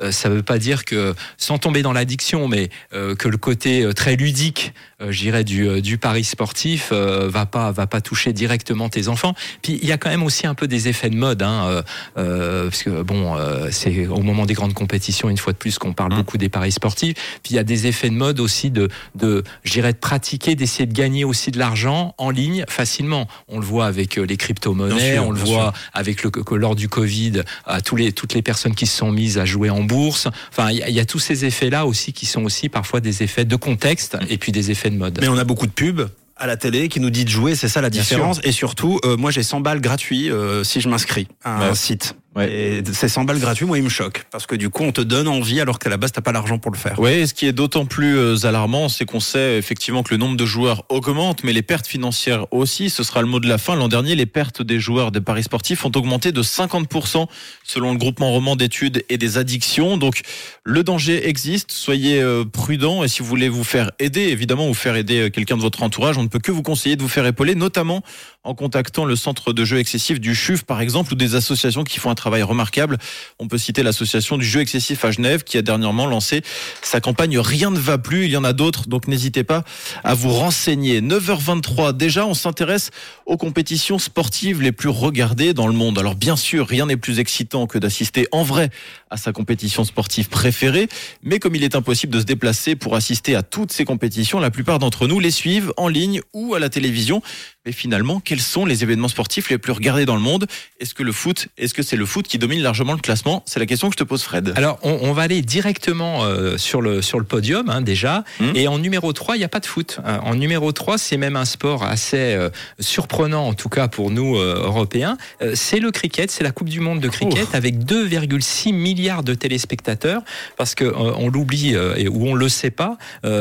euh, 0.01 0.13
ça 0.13 0.29
ne 0.29 0.35
veut 0.35 0.43
pas 0.43 0.59
dire 0.59 0.85
que, 0.85 1.15
sans 1.37 1.59
tomber 1.59 1.83
dans 1.83 1.93
l'addiction, 1.93 2.49
mais 2.49 2.65
euh, 2.65 2.69
que 3.15 3.29
le 3.29 3.37
côté 3.37 3.83
euh, 3.83 3.93
très 3.93 4.17
ludique, 4.17 4.73
euh, 5.01 5.11
je 5.13 5.21
dirais, 5.21 5.45
du, 5.45 5.69
euh, 5.69 5.81
du 5.81 5.99
pari 5.99 6.25
sportif 6.25 6.91
euh, 6.93 7.29
va 7.29 7.47
pas 7.47 7.73
va 7.73 7.87
pas 7.87 8.01
toucher 8.01 8.33
directement 8.33 8.89
tes 8.89 9.09
enfants. 9.09 9.35
Puis 9.63 9.79
il 9.83 9.89
y 9.89 9.93
a 9.93 9.99
quand 9.99 10.11
même 10.11 10.23
aussi 10.23 10.47
un 10.47 10.55
peu 10.55 10.69
des 10.69 10.89
effets 10.89 11.11
de 11.11 11.17
mode, 11.17 11.43
hein, 11.43 11.67
euh, 11.67 11.83
euh, 12.19 12.65
parce 12.71 12.83
que 12.83 13.03
bon, 13.03 13.37
euh, 13.37 13.69
c'est 13.71 14.07
au 14.07 14.23
moment 14.23 14.47
des 14.47 14.55
grandes 14.55 14.75
compétitions, 14.75 15.29
une 15.29 15.39
fois 15.39 15.53
de 15.53 15.59
plus, 15.59 15.79
qu'on 15.79 15.93
parle 15.93 16.13
Mmh. 16.13 16.17
beaucoup 16.17 16.39
des 16.39 16.51
paris 16.51 16.71
sportifs. 16.73 17.15
Puis 17.43 17.55
il 17.55 17.57
y 17.57 17.59
a 17.59 17.65
des 17.65 17.87
effets 17.87 18.11
de 18.11 18.15
mode 18.15 18.39
aussi 18.39 18.71
de, 18.71 18.89
de 19.15 19.43
je 19.65 19.73
dirais, 19.73 19.93
de 19.93 19.99
pratiquer, 19.99 20.55
d'essayer 20.55 20.87
de 20.87 20.93
gagner 20.93 21.25
aussi 21.25 21.51
de 21.51 21.59
l'argent 21.59 22.15
en 22.19 22.31
ligne 22.31 22.65
facilement. 22.69 23.27
On 23.49 23.59
le 23.59 23.65
voit 23.65 23.87
avec 23.87 24.19
euh, 24.19 24.23
les 24.23 24.37
crypto-monnaies, 24.37 25.19
on 25.19 25.33
le 25.33 25.39
voit 25.39 25.73
avec 25.93 26.23
le 26.23 26.31
que 26.31 26.55
lors 26.55 26.77
du 26.77 26.89
Covid, 26.89 27.43
à 27.67 27.81
tous 27.81 27.97
les 27.97 28.13
toutes 28.13 28.35
les 28.35 28.43
personnes 28.43 28.75
qui 28.75 28.87
se 28.87 28.97
sont 28.99 29.11
mises 29.11 29.39
à 29.39 29.45
jouer 29.45 29.71
en 29.71 29.83
bourse. 29.83 30.29
Enfin, 30.51 30.71
il 30.71 30.87
y, 30.89 30.93
y 30.93 31.01
a 31.01 31.07
tous 31.07 31.19
ces 31.19 31.47
effets-là 31.47 31.87
aussi 31.87 32.13
qui 32.13 32.27
sont 32.27 32.43
aussi 32.45 32.54
parfois 32.69 33.01
des 33.01 33.23
effets 33.23 33.45
de 33.45 33.57
contexte 33.57 34.17
et 34.29 34.39
puis 34.39 34.53
des 34.53 34.71
effets 34.71 34.91
de 34.91 34.97
mode. 34.97 35.19
Mais 35.21 35.29
on 35.29 35.37
a 35.39 35.45
beaucoup 35.45 35.67
de 35.67 35.73
pubs 35.73 36.09
à 36.37 36.47
la 36.49 36.57
télé 36.57 36.89
qui 36.89 36.99
nous 37.01 37.11
dit 37.11 37.25
de 37.25 37.31
jouer, 37.31 37.55
c'est 37.55 37.69
ça 37.69 37.81
la 37.81 37.91
Bien 37.91 38.01
différence. 38.03 38.41
Et 38.43 38.51
surtout, 38.53 38.99
euh, 39.05 39.17
moi 39.17 39.31
j'ai 39.31 39.43
100 39.45 39.61
balles 39.61 39.81
gratuits 39.81 40.31
euh, 40.31 40.65
si 40.65 40.81
je 40.81 40.89
m'inscris 40.89 41.29
à 41.45 41.65
un 41.67 41.69
Ouais. 41.71 41.75
site. 41.77 42.17
Ouais. 42.37 42.53
Et 42.53 42.83
ces 42.93 43.09
100 43.09 43.25
balles 43.25 43.39
gratuits, 43.39 43.65
moi, 43.65 43.79
ils 43.79 43.85
me 43.85 43.89
choquent. 43.89 44.25
Parce 44.31 44.47
que 44.47 44.57
du 44.57 44.71
coup, 44.71 44.83
on 44.83 44.93
te 44.93 45.01
donne 45.01 45.29
envie 45.29 45.61
alors 45.61 45.79
qu'à 45.79 45.89
la 45.89 45.97
base, 45.97 46.13
t'as 46.13 46.21
pas 46.21 46.33
l'argent 46.33 46.59
pour 46.59 46.73
le 46.73 46.77
faire. 46.77 46.99
Oui, 46.99 47.27
ce 47.29 47.35
qui 47.35 47.47
est 47.47 47.53
d'autant 47.53 47.87
plus 47.87 48.17
euh, 48.17 48.47
alarmant, 48.47 48.89
c'est 48.89 49.05
qu'on 49.05 49.21
sait 49.21 49.57
effectivement 49.59 50.03
que 50.03 50.13
le 50.13 50.19
nombre 50.19 50.37
de 50.37 50.45
joueurs 50.45 50.85
augmente, 50.89 51.45
mais 51.45 51.53
les 51.53 51.63
pertes 51.63 51.87
financières 51.87 52.47
aussi. 52.53 52.91
Ce 52.91 53.03
sera 53.03 53.21
le 53.21 53.29
mot 53.29 53.41
de 53.41 53.49
la 53.49 53.59
fin. 53.59 53.77
L'an 53.77 53.89
dernier, 53.89 54.17
les 54.17 54.27
pertes 54.27 54.63
des 54.63 54.81
joueurs 54.81 55.13
des 55.13 55.21
paris 55.21 55.45
sportifs 55.45 55.85
ont 55.85 55.93
augmenté 55.95 56.33
de 56.33 56.43
50% 56.43 57.27
selon 57.63 57.93
le 57.93 57.99
groupement 57.99 58.31
roman 58.31 58.57
d'études 58.57 59.05
et 59.09 59.19
des 59.19 59.39
addictions. 59.39 59.97
Donc, 59.97 60.23
le 60.65 60.83
danger 60.83 61.29
existe. 61.29 61.71
Soyez 61.71 62.21
euh, 62.21 62.45
prudents 62.45 63.05
et 63.05 63.09
si 63.09 63.23
vous 63.23 63.29
voulez 63.29 63.49
vous 63.49 63.65
faire 63.65 63.93
aider, 63.99 64.23
évidemment, 64.23 64.67
vous 64.67 64.75
faire 64.75 64.97
aider 64.97 65.21
euh, 65.21 65.31
quelqu'un 65.31 65.57
de 65.57 65.63
votre 65.63 65.83
entourage, 65.83 66.19
on 66.19 66.23
ne 66.23 66.29
peut 66.29 66.41
que 66.41 66.51
vous 66.51 66.63
conseiller 66.63 66.97
de 66.97 67.03
vous 67.03 67.09
faire 67.09 67.27
épauler, 67.27 67.55
notamment 67.55 68.03
en 68.43 68.55
contactant 68.55 69.05
le 69.05 69.17
centre 69.17 69.53
de 69.53 69.65
jeux 69.65 69.79
excessifs 69.79 70.21
du 70.21 70.35
CHUV, 70.35 70.65
par 70.65 70.81
exemple, 70.81 71.13
ou 71.13 71.17
des 71.17 71.35
associations 71.35 71.85
qui 71.85 71.99
font 71.99 72.11
un 72.11 72.15
travail 72.25 72.43
remarquable. 72.43 72.97
On 73.39 73.49
peut 73.49 73.59
citer 73.59 73.83
l'association 73.83 74.39
du 74.39 74.47
jeu 74.47 74.61
excessif 74.61 75.05
à 75.05 75.11
Genève 75.11 75.45
qui 75.45 75.59
a 75.59 75.63
dernièrement 75.63 76.07
lancé 76.07 76.41
sa 76.81 77.03
campagne 77.03 77.39
Rien 77.39 77.71
ne 77.71 77.79
va 77.79 77.99
plus. 77.99 78.25
Il 78.25 78.31
y 78.31 78.37
en 78.39 78.45
a 78.45 78.55
d'autres, 78.55 78.89
donc 78.89 79.09
n'hésitez 79.09 79.45
pas 79.45 79.63
à 80.05 80.15
vous 80.15 80.31
renseigner. 80.31 81.03
9h23, 81.03 81.95
déjà, 81.95 82.25
on 82.25 82.33
s'intéresse 82.33 82.93
aux 83.27 83.37
compétitions 83.37 83.99
sportives 83.99 84.63
les 84.63 84.73
plus 84.73 84.89
regardées 84.89 85.53
dans 85.53 85.67
le 85.67 85.75
monde. 85.75 85.99
Alors 85.99 86.15
bien 86.15 86.35
sûr, 86.35 86.67
rien 86.67 86.87
n'est 86.87 86.97
plus 86.97 87.19
excitant 87.19 87.67
que 87.67 87.77
d'assister 87.77 88.27
en 88.33 88.43
vrai 88.43 88.71
à 89.11 89.19
sa 89.19 89.33
compétition 89.33 89.85
sportive 89.85 90.31
préférée, 90.31 90.89
mais 91.23 91.39
comme 91.39 91.55
il 91.55 91.63
est 91.63 91.77
impossible 91.77 92.15
de 92.15 92.21
se 92.21 92.25
déplacer 92.25 92.75
pour 92.75 92.97
assister 92.97 93.37
à 93.37 93.43
toutes 93.43 93.71
ces 93.71 93.85
compétitions, 93.85 94.41
la 94.41 94.51
plupart 94.51 94.79
d'entre 94.79 95.07
nous 95.07 95.21
les 95.21 95.31
suivent 95.31 95.75
en 95.77 95.89
ligne 95.89 96.23
ou 96.33 96.55
à 96.55 96.59
la 96.59 96.71
télévision. 96.71 97.21
Mais 97.67 97.73
finalement, 97.73 98.21
quels 98.21 98.41
sont 98.41 98.67
les 98.67 98.83
événements 98.83 99.09
sportifs 99.09 99.51
les 99.51 99.59
plus 99.59 99.73
regardés 99.73 100.05
dans 100.05 100.17
le 100.17 100.21
monde? 100.21 100.47
Est-ce 100.81 100.95
que 100.95 101.03
le 101.03 101.13
foot, 101.13 101.49
est-ce 101.57 101.75
que 101.75 101.83
c'est 101.83 101.97
le 101.97 102.07
foot 102.07 102.14
qui 102.23 102.39
domine 102.39 102.61
largement 102.63 102.93
le 102.93 102.99
classement 102.99 103.43
C'est 103.47 103.59
la 103.61 103.67
question 103.67 103.89
que 103.89 103.95
je 103.95 103.99
te 103.99 104.05
pose, 104.05 104.23
Fred. 104.23 104.53
Alors, 104.57 104.79
on, 104.83 104.99
on 105.03 105.13
va 105.13 105.23
aller 105.23 105.43
directement 105.43 106.25
euh, 106.25 106.57
sur, 106.59 106.81
le, 106.81 107.03
sur 107.03 107.19
le 107.19 107.25
podium 107.25 107.69
hein, 107.69 107.81
déjà. 107.81 108.25
Mhm. 108.41 108.53
Et 108.55 108.69
en 108.69 108.79
numéro 108.79 109.13
3, 109.13 109.37
il 109.37 109.39
n'y 109.41 109.45
a 109.45 109.49
pas 109.49 109.61
de 109.61 109.67
foot. 109.67 109.99
Euh, 110.07 110.19
En 110.23 110.35
numéro 110.35 110.73
3, 110.73 110.99
c'est 110.99 111.17
même 111.17 111.37
un 111.37 111.45
sport 111.45 111.83
assez 111.83 112.17
euh, 112.35 112.51
surprenant, 112.81 113.47
en 113.49 113.55
tout 113.55 113.69
cas 113.69 113.89
pour 113.89 114.11
nous 114.11 114.37
euh, 114.37 114.63
Européens. 114.65 115.17
C'est 115.55 115.81
le 115.81 115.91
cricket, 115.91 116.31
c'est 116.31 116.45
la 116.45 116.51
Coupe 116.53 116.69
du 116.69 116.81
Monde 116.81 117.01
de 117.01 117.09
cricket 117.09 117.55
avec 117.55 117.79
2,6 117.85 118.73
milliards 118.75 119.23
de 119.23 119.35
téléspectateurs. 119.35 120.23
Parce 120.57 120.75
que 120.75 120.85
euh, 120.85 120.93
on 121.17 121.29
l'oublie 121.29 121.75
et 121.97 122.09
ou 122.09 122.27
on 122.29 122.35
le 122.35 122.49
sait 122.49 122.71
pas 122.71 122.97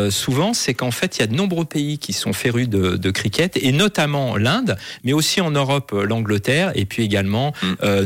souvent, 0.10 0.54
c'est 0.54 0.74
qu'en 0.74 0.92
fait, 0.92 1.18
il 1.18 1.22
y 1.22 1.24
a 1.24 1.28
de 1.28 1.36
nombreux 1.36 1.66
pays 1.66 1.98
qui 1.98 2.14
sont 2.14 2.34
férus 2.34 2.68
de, 2.70 2.96
de 2.98 3.12
cricket 3.12 3.58
et 3.58 3.72
notamment 3.72 4.38
l'Inde, 4.38 4.78
mais 5.04 5.14
aussi 5.14 5.42
en 5.42 5.52
Europe, 5.52 5.92
l'Angleterre 5.92 6.72
et 6.76 6.86
puis 6.86 7.04
également 7.04 7.54
Mhm. 7.64 7.76
euh, 7.84 8.06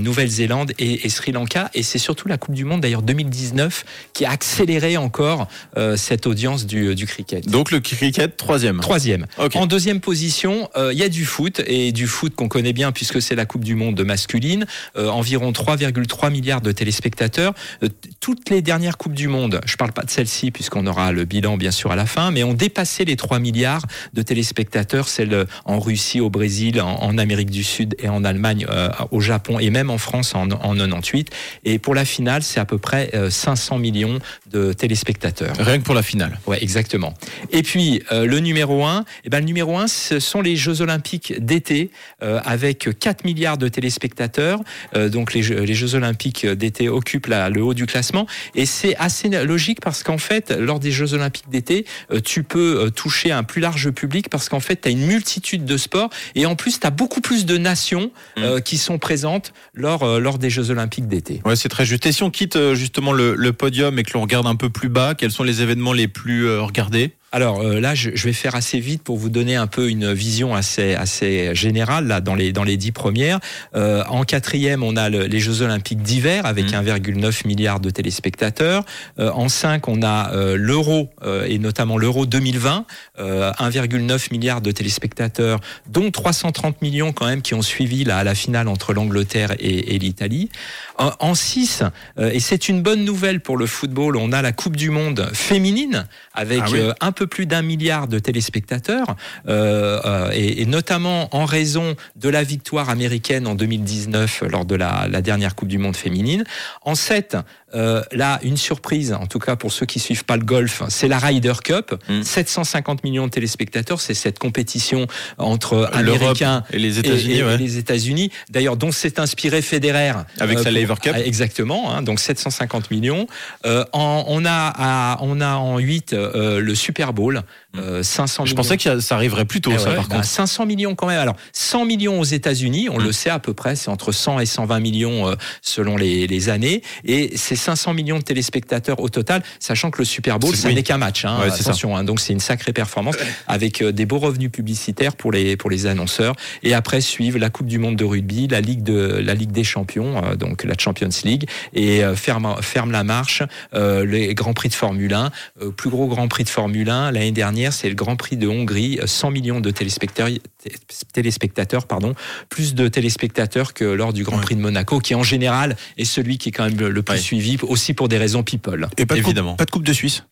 Et, 0.79 1.05
et 1.05 1.09
Sri 1.09 1.31
Lanka. 1.31 1.69
Et 1.73 1.83
c'est 1.83 1.97
surtout 1.97 2.27
la 2.27 2.37
Coupe 2.37 2.55
du 2.55 2.65
Monde 2.65 2.81
d'ailleurs 2.81 3.01
2019 3.01 3.85
qui 4.13 4.25
a 4.25 4.31
accéléré 4.31 4.97
encore 4.97 5.47
euh, 5.77 5.97
cette 5.97 6.27
audience 6.27 6.65
du, 6.65 6.95
du 6.95 7.05
cricket. 7.05 7.47
Donc 7.47 7.71
le 7.71 7.79
cricket, 7.79 8.37
troisième. 8.37 8.79
Troisième. 8.79 9.27
En 9.55 9.65
deuxième 9.65 9.99
position, 9.99 10.69
euh, 10.75 10.93
il 10.93 10.99
y 10.99 11.03
a 11.03 11.09
du 11.09 11.25
foot 11.25 11.61
et 11.65 11.91
du 11.91 12.07
foot 12.07 12.35
qu'on 12.35 12.47
connaît 12.47 12.73
bien 12.73 12.91
puisque 12.91 13.21
c'est 13.21 13.35
la 13.35 13.45
Coupe 13.45 13.63
du 13.63 13.75
Monde 13.75 14.01
masculine. 14.03 14.65
Euh, 14.95 15.09
environ 15.09 15.51
3,3 15.51 16.31
milliards 16.31 16.61
de 16.61 16.71
téléspectateurs. 16.71 17.53
Euh, 17.83 17.89
toutes 18.19 18.49
les 18.49 18.61
dernières 18.61 18.97
Coupes 18.97 19.13
du 19.13 19.27
Monde, 19.27 19.61
je 19.65 19.75
parle 19.75 19.91
pas 19.91 20.03
de 20.03 20.09
celle-ci 20.09 20.51
puisqu'on 20.51 20.85
aura 20.87 21.11
le 21.11 21.25
bilan 21.25 21.57
bien 21.57 21.71
sûr 21.71 21.91
à 21.91 21.95
la 21.95 22.05
fin, 22.05 22.31
mais 22.31 22.43
ont 22.43 22.53
dépassé 22.53 23.05
les 23.05 23.15
3 23.15 23.39
milliards 23.39 23.85
de 24.13 24.21
téléspectateurs. 24.21 25.07
Celle 25.07 25.45
en 25.65 25.79
Russie, 25.79 26.19
au 26.19 26.29
Brésil, 26.29 26.81
en, 26.81 27.01
en 27.01 27.17
Amérique 27.17 27.49
du 27.49 27.63
Sud 27.63 27.95
et 27.99 28.09
en 28.09 28.23
Allemagne, 28.23 28.65
euh, 28.69 28.89
au 29.11 29.19
Japon 29.19 29.59
et 29.59 29.69
même 29.69 29.89
en 29.89 29.97
France 29.97 30.35
en, 30.35 30.46
en 30.53 30.73
98. 30.75 31.29
Et 31.65 31.79
pour 31.79 31.95
la 31.95 32.05
finale, 32.05 32.43
c'est 32.43 32.59
à 32.59 32.65
peu 32.65 32.77
près 32.77 33.09
euh, 33.13 33.29
500 33.29 33.77
millions 33.79 34.19
de 34.51 34.73
téléspectateurs. 34.73 35.53
Rien 35.59 35.79
que 35.79 35.83
pour 35.83 35.95
la 35.95 36.03
finale. 36.03 36.39
Ouais, 36.47 36.61
exactement. 36.61 37.13
Et 37.51 37.63
puis 37.63 38.01
euh, 38.11 38.25
le 38.25 38.39
numéro 38.39 38.85
1, 38.85 39.05
eh 39.25 39.29
ben 39.29 39.39
le 39.39 39.45
numéro 39.45 39.77
1 39.77 39.87
ce 39.87 40.19
sont 40.19 40.41
les 40.41 40.55
Jeux 40.55 40.81
olympiques 40.81 41.33
d'été 41.43 41.91
euh, 42.23 42.39
avec 42.45 42.89
4 42.99 43.25
milliards 43.25 43.57
de 43.57 43.67
téléspectateurs. 43.67 44.59
Euh, 44.95 45.09
donc 45.09 45.33
les 45.33 45.43
Jeux, 45.43 45.61
les 45.61 45.73
Jeux 45.73 45.95
olympiques 45.95 46.45
d'été 46.45 46.89
occupent 46.89 47.27
la- 47.27 47.49
le 47.49 47.61
haut 47.63 47.73
du 47.73 47.85
classement 47.85 48.27
et 48.55 48.65
c'est 48.65 48.95
assez 48.97 49.29
logique 49.29 49.79
parce 49.81 50.03
qu'en 50.03 50.17
fait 50.17 50.51
lors 50.51 50.79
des 50.79 50.91
Jeux 50.91 51.13
olympiques 51.13 51.49
d'été, 51.49 51.85
euh, 52.11 52.19
tu 52.21 52.43
peux 52.43 52.85
euh, 52.85 52.89
toucher 52.89 53.31
un 53.31 53.43
plus 53.43 53.61
large 53.61 53.89
public 53.91 54.29
parce 54.29 54.49
qu'en 54.49 54.59
fait 54.59 54.81
tu 54.81 54.87
as 54.87 54.91
une 54.91 55.05
multitude 55.05 55.65
de 55.65 55.77
sports 55.77 56.09
et 56.35 56.45
en 56.45 56.55
plus 56.55 56.79
tu 56.79 56.87
as 56.87 56.91
beaucoup 56.91 57.21
plus 57.21 57.45
de 57.45 57.57
nations 57.57 58.11
euh, 58.37 58.59
qui 58.59 58.77
sont 58.77 58.97
présentes 58.97 59.53
lors 59.73 60.03
euh, 60.03 60.19
lors 60.27 60.37
des 60.39 60.49
Jeux 60.49 60.71
olympiques 60.71 61.07
d'été. 61.07 61.41
Ouais, 61.45 61.55
c'est 61.55 61.69
très 61.69 61.85
juste. 61.85 62.05
Et 62.05 62.11
si 62.11 62.21
on 62.21 62.29
quitte 62.29 62.57
euh, 62.57 62.75
justement 62.75 63.13
le, 63.13 63.33
le 63.33 63.53
podium 63.53 63.97
et 63.97 64.03
que 64.03 64.11
l'on 64.13 64.21
regarde 64.21 64.45
un 64.45 64.57
peu 64.57 64.69
plus 64.69 64.89
bas, 64.89 65.15
quels 65.15 65.31
sont 65.31 65.43
les 65.43 65.61
événements 65.61 65.93
les 65.93 66.09
plus 66.09 66.45
euh, 66.45 66.61
regardés? 66.61 67.13
Alors 67.33 67.59
euh, 67.61 67.81
là, 67.81 67.93
je, 67.93 68.11
je 68.15 68.23
vais 68.23 68.31
faire 68.33 68.55
assez 68.55 68.79
vite 68.79 69.03
pour 69.03 69.17
vous 69.17 69.29
donner 69.29 69.57
un 69.57 69.67
peu 69.67 69.89
une 69.89 70.13
vision 70.13 70.55
assez 70.55 70.95
assez 70.95 71.53
générale 71.53 72.07
là 72.07 72.21
dans 72.21 72.35
les 72.35 72.53
dans 72.53 72.63
les 72.63 72.77
dix 72.77 72.93
premières. 72.93 73.39
Euh, 73.75 74.01
en 74.07 74.23
quatrième, 74.23 74.81
on 74.81 74.95
a 74.95 75.09
le- 75.09 75.25
les 75.25 75.39
Jeux 75.41 75.61
Olympiques 75.61 76.01
d'hiver 76.01 76.45
avec 76.45 76.71
1,9 76.71 77.45
milliard 77.45 77.81
de 77.81 77.89
téléspectateurs. 77.89 78.85
Euh, 79.19 79.29
en 79.31 79.49
5, 79.49 79.89
on 79.89 80.01
a 80.03 80.31
euh, 80.33 80.55
l'Euro 80.55 81.09
euh, 81.23 81.45
et 81.47 81.59
notamment 81.59 81.97
l'Euro 81.97 82.25
2020, 82.25 82.85
euh, 83.19 83.51
1,9 83.59 84.31
milliard 84.31 84.61
de 84.61 84.71
téléspectateurs, 84.71 85.59
dont 85.89 86.09
330 86.11 86.81
millions 86.81 87.11
quand 87.11 87.25
même 87.27 87.41
qui 87.41 87.53
ont 87.55 87.61
suivi 87.61 88.05
la, 88.05 88.23
la 88.23 88.35
finale 88.35 88.69
entre 88.69 88.93
l'Angleterre 88.93 89.51
et, 89.59 89.95
et 89.95 89.99
l'Italie. 89.99 90.49
En, 90.97 91.11
en 91.19 91.35
6, 91.35 91.83
euh, 92.19 92.31
et 92.31 92.39
c'est 92.39 92.69
une 92.69 92.81
bonne 92.81 93.03
nouvelle 93.03 93.41
pour 93.41 93.57
le 93.57 93.65
football, 93.67 94.15
on 94.15 94.31
a 94.31 94.41
la 94.41 94.53
Coupe 94.53 94.77
du 94.77 94.89
Monde 94.91 95.29
féminine 95.33 96.07
avec 96.33 96.61
Ah 96.63 96.69
oui. 96.71 96.79
euh, 96.79 96.93
un 97.01 97.11
peu 97.17 97.27
plus 97.27 97.45
d'un 97.47 97.61
milliard 97.63 98.07
de 98.07 98.19
téléspectateurs, 98.19 99.15
euh, 99.47 99.99
euh, 100.05 100.29
et, 100.33 100.61
et 100.61 100.65
notamment 100.65 101.27
en 101.35 101.45
raison 101.45 101.95
de 102.15 102.29
la 102.29 102.43
victoire 102.43 102.89
américaine 102.89 103.47
en 103.47 103.55
2019 103.55 104.43
lors 104.49 104.65
de 104.65 104.75
la, 104.75 105.07
la 105.09 105.21
dernière 105.21 105.55
Coupe 105.55 105.67
du 105.69 105.77
Monde 105.79 105.95
féminine. 105.95 106.43
En 106.83 106.95
7, 106.95 107.37
euh, 107.75 108.01
là, 108.11 108.39
une 108.43 108.55
surprise, 108.57 109.13
en 109.13 109.25
tout 109.25 109.39
cas 109.39 109.55
pour 109.55 109.71
ceux 109.71 109.85
qui 109.85 109.99
suivent 109.99 110.25
pas 110.25 110.37
le 110.37 110.45
golf, 110.45 110.83
c'est 110.89 111.07
la 111.07 111.17
Ryder 111.19 111.53
Cup. 111.63 111.95
Mm. 112.07 112.21
750 112.23 113.03
millions 113.03 113.25
de 113.25 113.31
téléspectateurs, 113.31 113.99
c'est 113.99 114.13
cette 114.13 114.39
compétition 114.39 115.07
entre 115.37 115.75
L'Europe 115.75 115.93
Américains 116.21 116.63
et 116.71 116.77
les 116.79 116.99
États-Unis, 116.99 117.43
ouais. 117.43 118.29
D'ailleurs, 118.49 118.77
dont 118.77 118.91
s'est 118.91 119.19
inspiré 119.19 119.61
Federer 119.61 120.13
Avec 120.39 120.59
sa 120.59 120.71
Lever 120.71 120.93
Cup. 121.01 121.13
ah, 121.15 121.19
Exactement. 121.21 121.91
hein, 121.93 122.03
donc 122.03 122.19
750 122.19 122.91
millions. 122.91 123.27
Euh, 123.65 123.83
en- 123.91 124.23
on 124.27 124.45
a 124.45 124.51
à- 124.75 125.17
on 125.21 125.41
a 125.41 125.55
en 125.55 125.77
8 125.79 126.13
euh, 126.13 126.59
le 126.59 126.75
Super 126.75 127.06
Bowl. 127.11 127.35
Euh, 127.79 128.03
500 128.03 128.45
Je 128.45 128.51
millions. 128.51 128.55
pensais 128.63 128.77
que 128.77 128.99
ça 128.99 129.15
arriverait 129.15 129.45
plus 129.45 129.61
tôt, 129.61 129.71
Eh 129.73 129.77
ça, 129.77 129.89
ouais, 129.89 129.95
par 129.95 130.07
bah, 130.07 130.15
contre. 130.15 130.27
500 130.27 130.65
millions 130.65 130.95
quand 130.95 131.07
même. 131.07 131.19
Alors 131.19 131.35
100 131.53 131.85
millions 131.85 132.19
aux 132.19 132.23
États-Unis, 132.23 132.89
on 132.89 132.99
Mm. 132.99 133.03
le 133.03 133.11
sait 133.11 133.29
à 133.29 133.39
peu 133.39 133.53
près, 133.53 133.75
c'est 133.75 133.89
entre 133.89 134.11
100 134.11 134.39
et 134.39 134.45
120 134.45 134.79
millions 134.79 135.27
euh, 135.29 135.35
selon 135.61 135.97
les, 135.97 136.27
les 136.27 136.49
années, 136.49 136.81
et 137.05 137.31
c'est 137.37 137.55
500 137.55 137.93
millions 137.93 138.17
de 138.19 138.23
téléspectateurs 138.23 138.99
au 138.99 139.09
total, 139.09 139.43
sachant 139.59 139.91
que 139.91 139.99
le 139.99 140.05
Super 140.05 140.39
Bowl, 140.39 140.55
ça 140.55 140.67
oui. 140.69 140.75
n'est 140.75 140.83
qu'un 140.83 140.97
match. 140.97 141.25
Hein, 141.25 141.37
Ouais, 141.41 141.51
attention, 141.51 141.95
hein, 141.95 142.03
donc 142.03 142.19
c'est 142.19 142.33
une 142.33 142.39
sacrée 142.39 142.73
performance 142.73 143.15
avec 143.47 143.81
euh, 143.81 143.91
des 143.91 144.05
beaux 144.05 144.19
revenus 144.19 144.51
publicitaires 144.51 145.15
pour 145.15 145.31
les 145.31 145.57
pour 145.57 145.69
les 145.69 145.85
annonceurs. 145.85 146.35
Et 146.63 146.73
après 146.73 147.01
suivent 147.01 147.37
la 147.37 147.49
Coupe 147.49 147.67
du 147.67 147.77
Monde 147.79 147.95
de 147.95 148.03
rugby, 148.05 148.47
la 148.47 148.61
Ligue 148.61 148.83
de 148.83 148.97
la 149.23 149.33
Ligue 149.33 149.51
des 149.51 149.63
Champions, 149.63 150.23
euh, 150.23 150.35
donc 150.35 150.63
la 150.63 150.75
Champions 150.77 151.09
League, 151.23 151.47
et 151.73 152.03
euh, 152.03 152.15
ferme 152.15 152.55
ferme 152.61 152.91
la 152.91 153.03
marche 153.03 153.43
euh, 153.73 154.05
les 154.05 154.33
Grands 154.33 154.53
Prix 154.53 154.69
de 154.69 154.73
Formule 154.73 155.13
1. 155.13 155.31
Euh, 155.61 155.71
plus 155.71 155.89
gros 155.89 156.07
Grand 156.07 156.27
Prix 156.27 156.43
de 156.43 156.49
Formule 156.49 156.89
1 156.89 157.11
l'année 157.11 157.31
dernière, 157.31 157.66
c'est 157.71 157.89
le 157.89 157.95
Grand 157.95 158.15
Prix 158.15 158.37
de 158.37 158.47
Hongrie, 158.47 158.99
euh, 159.01 159.07
100 159.07 159.31
millions 159.31 159.59
de 159.59 159.69
téléspectateurs, 159.71 160.29
té- 160.61 160.71
téléspectateurs 161.13 161.85
pardon, 161.87 162.13
plus 162.49 162.75
de 162.75 162.87
téléspectateurs 162.87 163.73
que 163.73 163.83
lors 163.85 164.13
du 164.13 164.23
Grand 164.23 164.37
Ouais. 164.37 164.43
Prix 164.43 164.55
de 164.55 164.61
Monaco, 164.61 164.99
qui 164.99 165.15
en 165.15 165.23
général 165.23 165.75
est 165.97 166.05
celui 166.05 166.37
qui 166.37 166.49
est 166.49 166.51
quand 166.51 166.65
même 166.65 166.77
le, 166.77 167.01
plus 167.03 167.13
Ouais. 167.15 167.19
suivi, 167.19 167.57
aussi 167.63 167.93
pour 167.93 168.07
des 168.09 168.17
raisons 168.17 168.43
people. 168.43 168.87
Et 168.97 169.05
pas 169.05 169.15
de, 169.15 169.19
Évidemment. 169.19 169.51
Coupe, 169.51 169.57
pas 169.59 169.65
de 169.65 169.71
Coupe 169.71 169.83
de 169.85 169.93
Suisse 169.93 170.23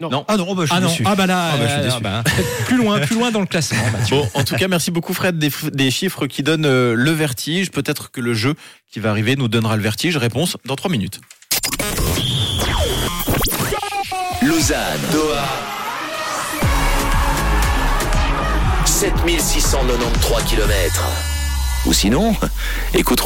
Non. 0.00 0.10
Non. 0.10 0.24
Ah 0.28 0.36
non, 0.36 0.46
oh 0.48 0.54
bah, 0.54 0.62
je 0.66 0.72
suis 0.72 0.76
Ah 0.76 0.80
déçu. 0.86 1.02
ah 1.06 1.14
bah 1.14 1.26
là, 1.26 1.50
Ah 1.52 1.56
bah, 1.58 1.66
je 1.68 1.72
suis 1.74 1.82
déçu. 1.82 2.00
bah, 2.02 2.24
plus 2.66 2.76
loin, 2.76 2.98
plus 3.00 3.14
loin 3.14 3.30
dans 3.30 3.40
le 3.40 3.46
classement. 3.46 3.82
Mathieu. 3.92 4.16
Bon, 4.16 4.28
en 4.34 4.42
tout 4.44 4.56
cas, 4.56 4.66
merci 4.68 4.90
beaucoup 4.90 5.14
Fred 5.14 5.38
des 5.38 5.90
chiffres 5.90 6.26
qui 6.26 6.42
donnent 6.42 6.64
euh, 6.66 6.94
le 6.94 7.10
vertige. 7.12 7.70
Peut-être 7.70 8.10
que 8.10 8.20
le 8.20 8.34
jeu 8.34 8.54
qui 8.90 8.98
va 9.00 9.10
arriver 9.10 9.36
nous 9.36 9.48
donnera 9.48 9.76
le 9.76 9.82
vertige. 9.82 10.16
Réponse 10.16 10.56
dans 10.64 10.76
3 10.76 10.90
minutes. 10.90 11.20
Lausanne, 14.42 15.00
Doha. 15.12 15.81
7693 19.02 20.42
km. 20.44 21.02
Ou 21.86 21.92
sinon, 21.92 22.36
écoute. 22.94 23.18